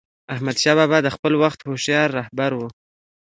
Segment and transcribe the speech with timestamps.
[0.33, 2.61] احمدشاه بابا د خپل وخت هوښیار رهبر و.